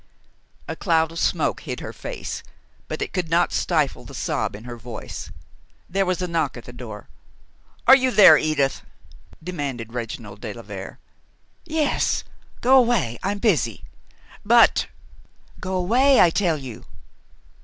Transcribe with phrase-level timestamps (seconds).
[0.67, 2.41] A cloud of smoke hid her face;
[2.87, 5.29] but it could not stifle the sob in her voice.
[5.87, 7.07] There was a knock at the door.
[7.85, 8.81] "Are you there, Edith?"
[9.43, 10.97] demanded Reginald de la Vere.
[11.65, 12.23] "Yes.
[12.61, 13.19] Go away!
[13.21, 13.83] I'm busy."
[14.43, 14.87] "But"
[15.61, 16.85] "Go away, I tell you!"